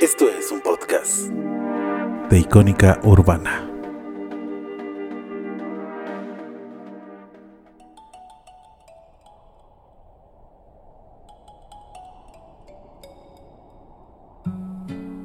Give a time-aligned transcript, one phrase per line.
[0.00, 1.28] Esto es un podcast
[2.30, 3.68] de Icónica Urbana.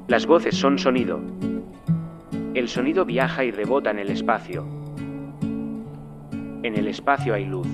[0.08, 1.20] Las voces son sonido.
[2.54, 4.66] El sonido viaja y rebota en el espacio.
[6.64, 7.68] En el espacio hay luz.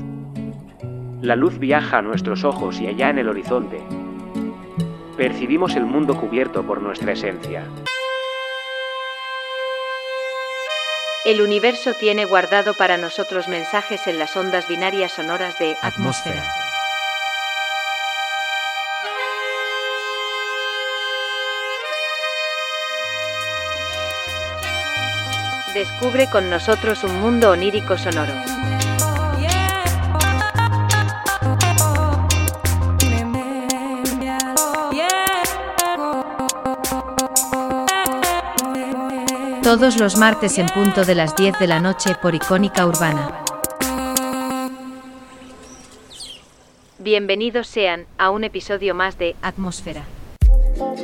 [1.22, 3.78] La luz viaja a nuestros ojos y allá en el horizonte.
[5.20, 7.66] Percibimos el mundo cubierto por nuestra esencia.
[11.26, 16.42] El universo tiene guardado para nosotros mensajes en las ondas binarias sonoras de atmósfera.
[25.74, 28.32] Descubre con nosotros un mundo onírico sonoro.
[39.70, 43.30] Todos los martes en punto de las 10 de la noche por Icónica Urbana.
[46.98, 50.02] Bienvenidos sean a un episodio más de Atmósfera.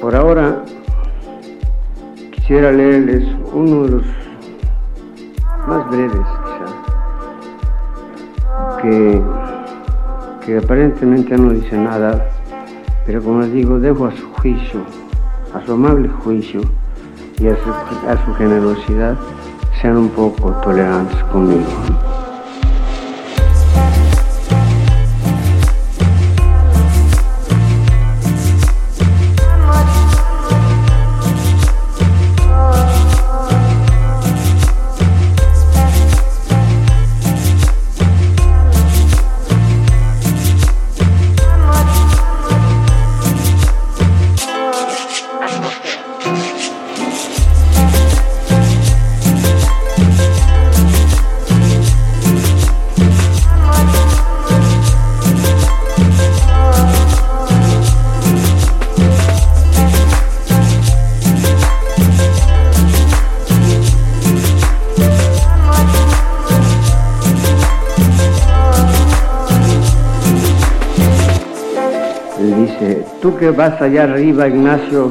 [0.00, 0.64] Por ahora
[2.33, 4.05] quisiera leerles uno de los
[5.69, 6.67] más breves quizá,
[8.83, 9.22] que,
[10.44, 12.28] que aparentemente no dice nada,
[13.06, 14.81] pero como les digo, dejo a su juicio,
[15.55, 16.62] a su amable juicio
[17.41, 17.56] y a
[18.25, 19.17] su, generosidad,
[19.81, 21.65] sean un poco tolerantes conmigo.
[73.26, 75.10] Tú que vas allá arriba, Ignacio,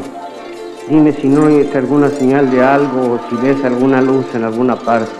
[0.87, 4.77] dime si no oyes alguna señal de algo o si ves alguna luz en alguna
[4.77, 5.11] parte.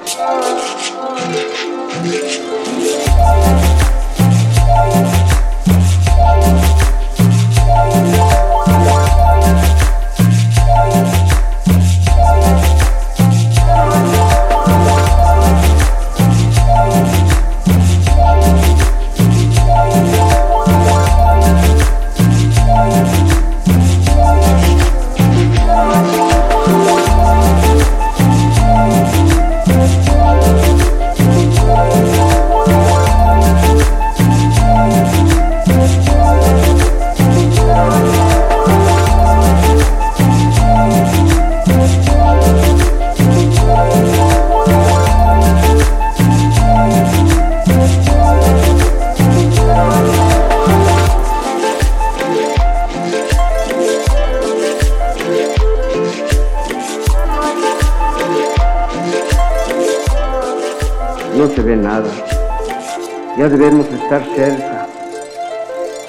[63.49, 64.87] Debemos estar cerca.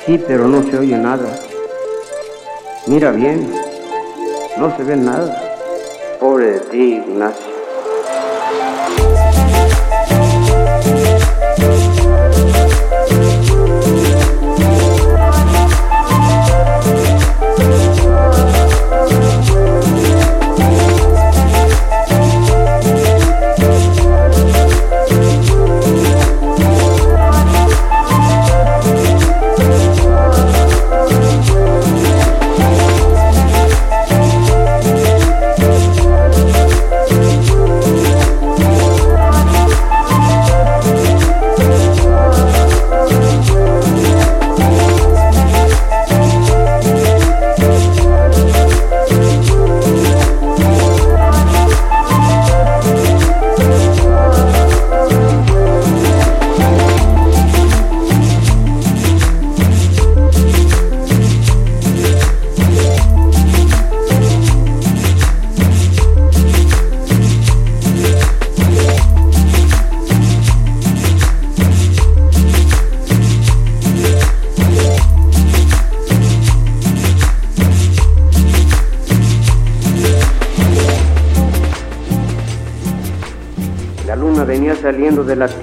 [0.06, 1.38] Sí, pero no se oye nada.
[2.86, 3.52] Mira bien.
[4.56, 5.58] No se ve nada.
[6.18, 7.45] Pobre de ti, Ignacio.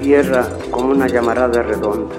[0.04, 2.14] Tierra como una llamarada redonda.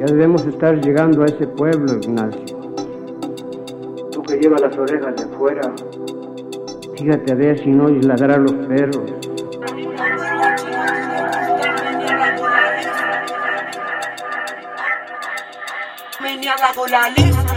[0.00, 2.47] Ya debemos estar llegando a ese pueblo, Ignacio.
[4.40, 5.72] Llevas las orejas de fuera,
[6.96, 9.12] fíjate a ver si no oyes ladrar los perros.
[16.18, 17.47] ¿Cómo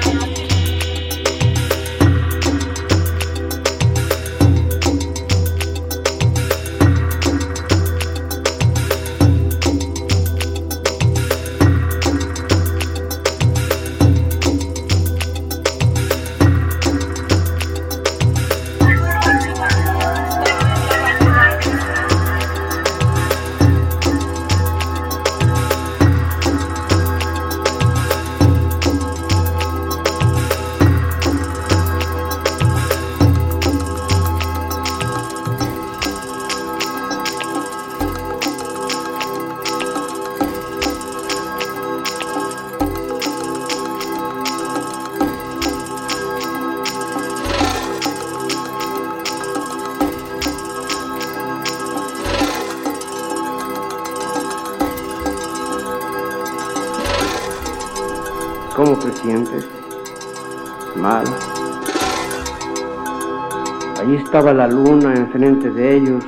[64.31, 66.23] estaba la luna enfrente de ellos,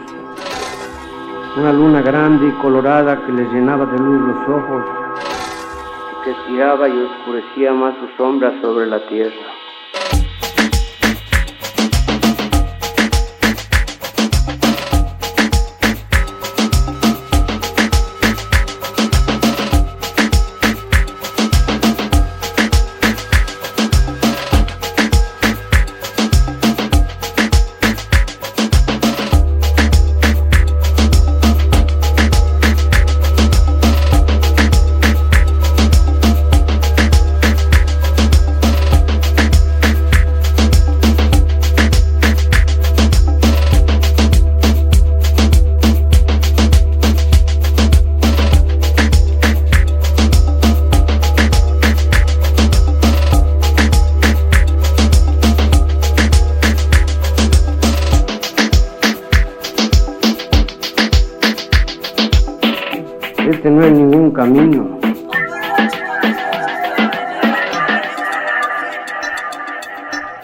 [1.55, 4.83] una luna grande y colorada que les llenaba de luz los ojos
[6.11, 9.52] y que estiraba y oscurecía más su sombra sobre la tierra.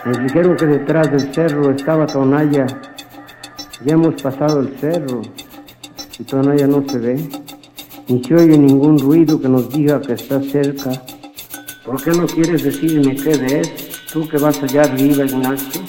[0.10, 2.66] Nos dijeron que detrás del cerro estaba Tonaya.
[3.86, 5.22] Ya hemos pasado el cerro
[6.18, 7.30] y Tonaya no se ve.
[8.08, 10.90] Ni se oye ningún ruido que nos diga que está cerca.
[11.86, 13.72] ¿Por qué no quieres decirme qué ves?
[14.12, 15.82] Tú que vas allá arriba, Ignacio.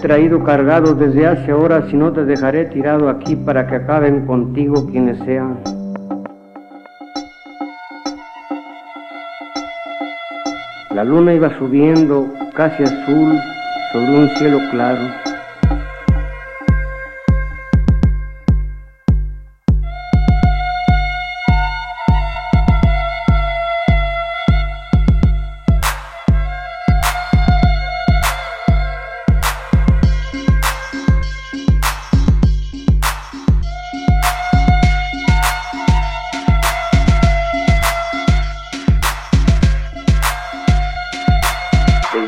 [0.00, 4.86] Traído cargado desde hace horas y no te dejaré tirado aquí para que acaben contigo
[4.90, 5.58] quienes sean.
[10.90, 13.38] La luna iba subiendo casi azul
[13.92, 15.35] sobre un cielo claro.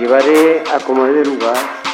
[0.08, 1.87] Llevaré a como de lugar.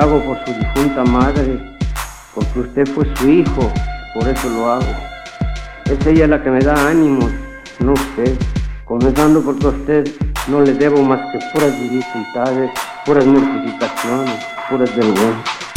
[0.00, 1.60] Lo hago por su difunta madre,
[2.34, 3.70] porque usted fue su hijo,
[4.14, 4.94] por eso lo hago.
[5.84, 7.30] Es ella la que me da ánimos,
[7.80, 8.34] no usted.
[8.86, 10.10] Comenzando porque a usted
[10.48, 12.70] no le debo más que puras dificultades,
[13.04, 15.69] puras mortificaciones, puras vergüenzas.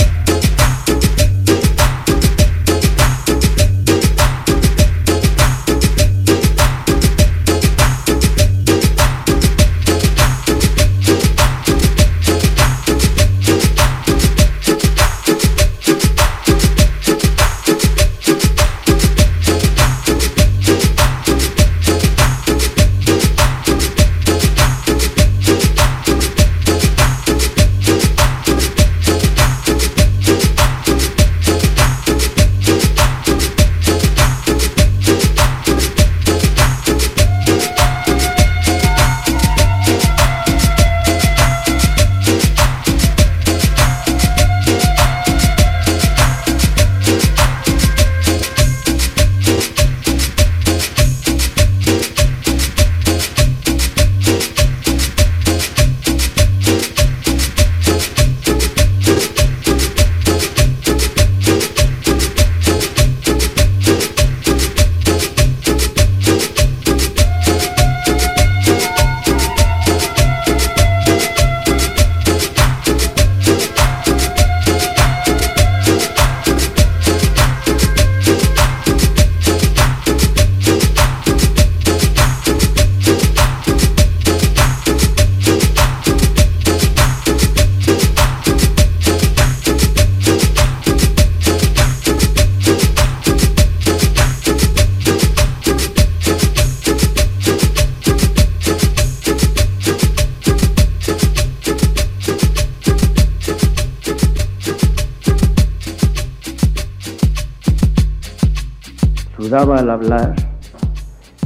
[109.38, 110.36] Al hablar,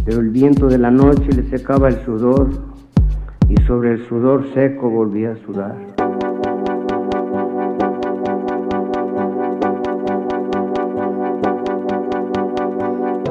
[0.05, 2.49] pero el viento de la noche le secaba el sudor
[3.47, 5.75] y sobre el sudor seco volvía a sudar.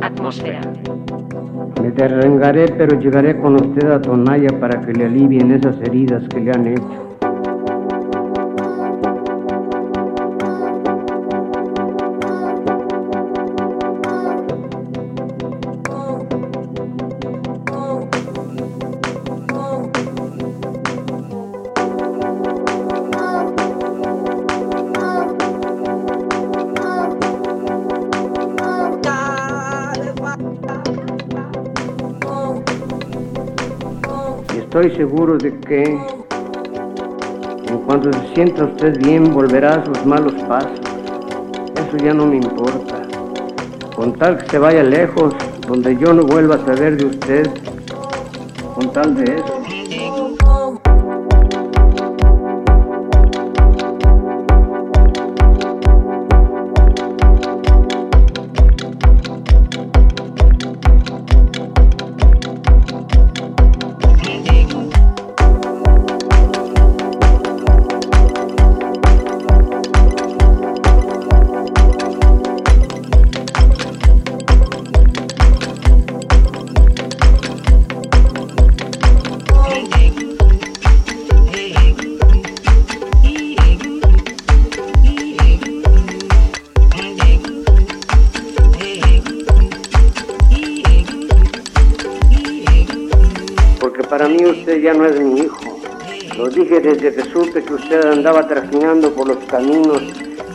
[0.01, 0.61] Atmósfera.
[1.83, 6.41] Me derrengaré, pero llegaré con usted a Tonaya para que le alivien esas heridas que
[6.41, 7.06] le han hecho.
[34.67, 40.81] Estoy seguro de que en cuanto se sienta usted bien volverá a sus malos pasos.
[41.77, 43.01] Eso ya no me importa.
[43.95, 45.35] Con tal que se vaya lejos,
[45.69, 47.49] donde yo no vuelva a saber de usted,
[48.75, 49.66] con tal de eso.
[94.65, 95.59] Ya no es mi hijo.
[96.37, 100.03] Lo dije desde que supe que usted andaba trajinando por los caminos,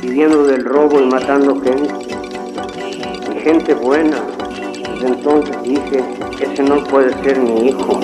[0.01, 1.93] pidiendo del robo y matando gente.
[3.35, 4.17] Y gente buena.
[4.93, 6.03] Desde entonces dije,
[6.39, 7.99] ese no puede ser mi hijo.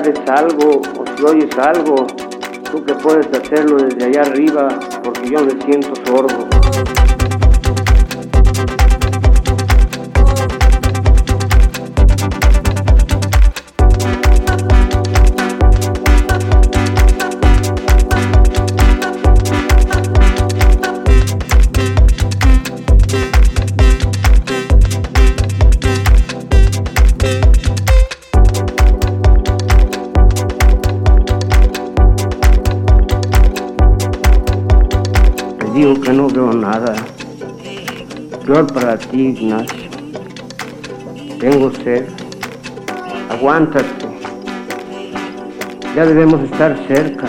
[0.00, 2.06] Ves algo o si oyes algo,
[2.70, 4.68] tú que puedes hacerlo desde allá arriba,
[5.02, 6.55] porque yo me siento sordo.
[35.76, 36.94] Digo que no veo nada.
[38.46, 39.90] Peor para ti, Ignacio.
[41.38, 42.06] Tengo sed.
[43.28, 44.06] Aguántate.
[45.94, 47.26] Ya debemos estar cerca.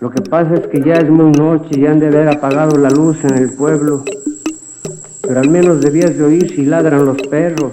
[0.00, 2.90] Lo que pasa es que ya es muy noche y han de haber apagado la
[2.90, 4.02] luz en el pueblo.
[5.32, 7.72] Pero al menos debías de oír si ladran los perros.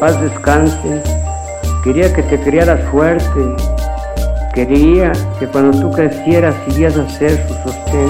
[0.00, 1.02] Paz descanse,
[1.84, 3.54] quería que te criaras fuerte.
[4.54, 8.08] Quería que cuando tú crecieras siguieras a ser su sostén.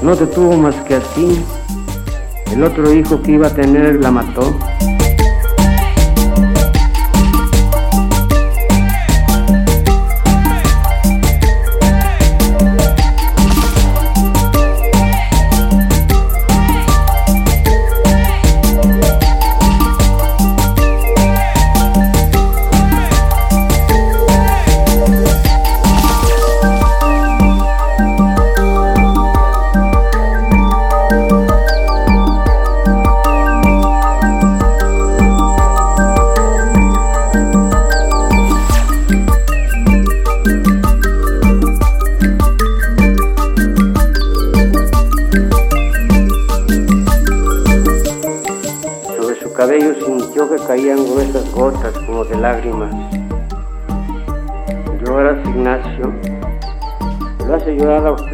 [0.00, 1.44] No te tuvo más que así.
[2.50, 4.52] El otro hijo que iba a tener la mató.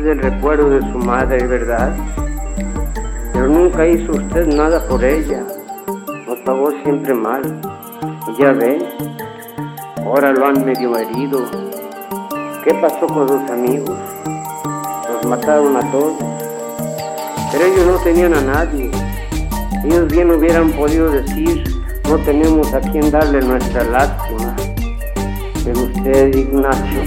[0.09, 1.94] Llorar a usted el recuerdo de su madre, ¿verdad?
[3.33, 5.44] Pero nunca hizo usted nada por ella.
[6.27, 7.42] Nos pagó siempre mal.
[8.38, 8.79] Ya ve,
[10.05, 11.44] ahora lo han medio herido.
[12.64, 13.97] ¿Qué pasó con sus amigos?
[15.11, 16.14] Los mataron a todos.
[17.53, 18.90] Pero ellos no tenían a nadie.
[19.85, 21.64] Ellos bien hubieran podido decir,
[22.09, 24.55] no tenemos a quien darle nuestra lástima.
[25.64, 27.01] Pero usted, Ignacio,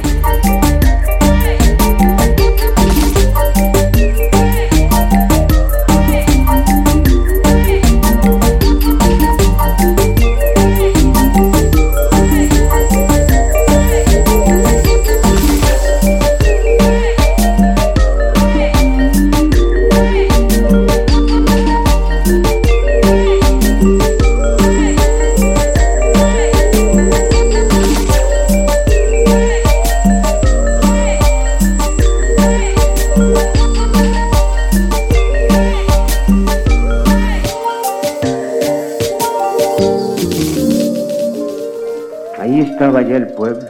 [42.91, 43.69] estaba ya el pueblo.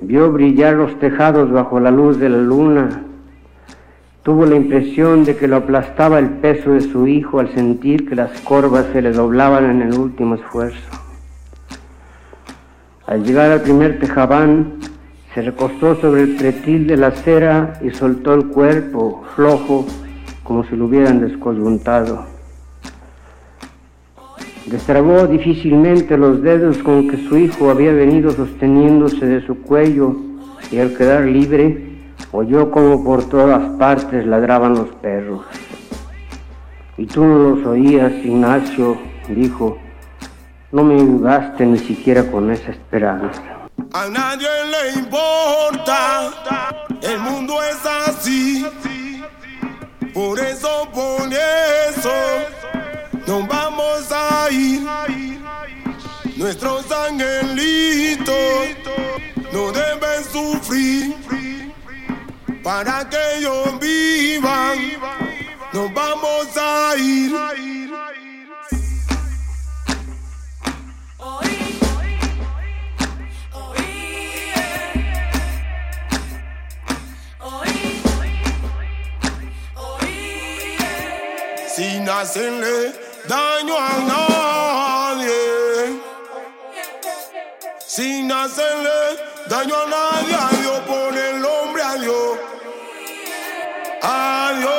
[0.00, 3.02] Vio brillar los tejados bajo la luz de la luna.
[4.24, 8.16] Tuvo la impresión de que lo aplastaba el peso de su hijo al sentir que
[8.16, 10.90] las corvas se le doblaban en el último esfuerzo.
[13.06, 14.80] Al llegar al primer tejabán,
[15.32, 19.86] se recostó sobre el pretil de la acera y soltó el cuerpo, flojo,
[20.42, 22.35] como si lo hubieran descoyuntado.
[24.66, 30.16] Destrabó difícilmente los dedos con que su hijo había venido sosteniéndose de su cuello
[30.72, 31.86] y al quedar libre
[32.32, 35.44] oyó como por todas partes ladraban los perros.
[36.98, 38.98] Y tú no los oías, Ignacio,
[39.28, 39.78] dijo,
[40.72, 43.42] no me ayudaste ni siquiera con esa esperanza.
[43.92, 46.30] A nadie le importa,
[47.02, 48.66] el mundo es así.
[50.12, 51.28] Por eso, por
[56.36, 58.34] Nuestros angelitos
[59.52, 61.16] no deben sufrir.
[62.62, 64.78] Para que ellos vivan,
[65.72, 67.32] nos vamos a ir.
[81.74, 82.92] Sin hacerle
[83.28, 85.45] daño a nadie.
[87.96, 88.90] Sin hacerle
[89.48, 92.38] daño a nadie, adiós Dios pone el hombre adiós, Dios.
[94.02, 94.75] A Dios.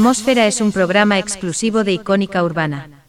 [0.00, 2.99] Atmósfera es un programa exclusivo de Icónica Urbana.